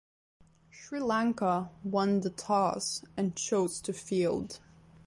Sri 0.71 0.99
Lanka 0.99 1.69
won 1.83 2.21
the 2.21 2.31
toss 2.31 3.03
and 3.15 3.35
chose 3.35 3.79
to 3.81 3.93
field. 3.93 4.59